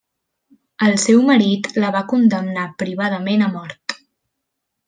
El 0.85 0.95
seu 1.03 1.19
marit 1.27 1.69
la 1.83 1.93
va 1.97 2.03
condemnar 2.13 2.65
privadament 2.83 3.49
a 3.49 3.55
mort. 3.59 4.01